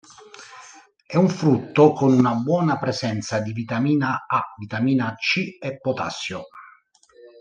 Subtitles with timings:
[1.05, 6.45] È un frutto con una buona presenza di vitamina A, vitamina C e potassio.